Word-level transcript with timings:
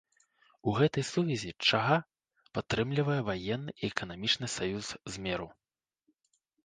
У 0.69 0.71
гэтай 0.77 1.03
сувязі 1.09 1.51
чага 1.67 1.97
падтрымлівалі 2.59 3.25
ваенны 3.29 3.71
і 3.75 3.83
эканамічны 3.91 4.47
саюз 4.57 4.87
з 5.11 5.15
меру. 5.27 5.47